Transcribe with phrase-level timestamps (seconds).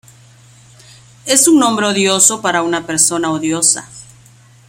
[1.27, 3.87] Es un nombre odioso para una persona odiosa".